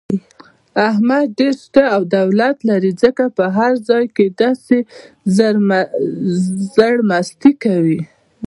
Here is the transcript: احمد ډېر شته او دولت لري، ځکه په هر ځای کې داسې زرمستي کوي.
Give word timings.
احمد 0.89 1.25
ډېر 1.37 1.55
شته 1.65 1.83
او 1.95 2.01
دولت 2.17 2.57
لري، 2.69 2.91
ځکه 3.03 3.23
په 3.37 3.45
هر 3.57 3.71
ځای 3.89 4.05
کې 4.15 4.25
داسې 4.41 4.77
زرمستي 6.79 7.51
کوي. 7.63 7.99